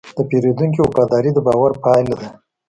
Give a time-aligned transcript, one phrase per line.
[0.17, 2.27] د پیرودونکي وفاداري د باور پايله ده.